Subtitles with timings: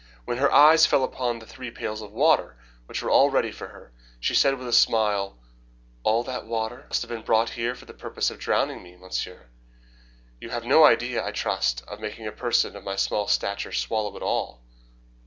[0.25, 2.57] When her eyes fell upon the three pails of water,
[2.87, 5.37] which were all ready for her, she said with a smile,
[6.01, 9.49] "All that water must have been brought here for the purpose of drowning me, Monsieur.
[10.39, 14.17] You have no idea, I trust, of making a person of my small stature swallow
[14.17, 14.63] it all."'